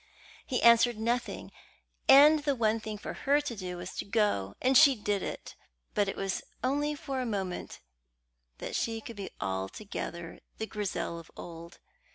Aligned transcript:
He 0.47 0.63
answered 0.63 0.97
nothing, 0.97 1.51
and 2.09 2.39
the 2.43 2.55
one 2.55 2.79
thing 2.79 2.97
for 2.97 3.13
her 3.13 3.39
to 3.41 3.55
do 3.55 3.77
was 3.77 3.93
to 3.97 4.05
go; 4.05 4.55
and 4.59 4.75
she 4.75 4.95
did 4.95 5.21
it. 5.21 5.53
But 5.93 6.09
it 6.09 6.15
was 6.15 6.41
only 6.63 6.95
for 6.95 7.21
a 7.21 7.25
moment 7.27 7.79
that 8.57 8.75
she 8.75 8.99
could 8.99 9.17
be 9.17 9.29
altogether 9.39 10.39
the 10.57 10.65
Grizel 10.65 11.19
of 11.19 11.29
old. 11.37 11.77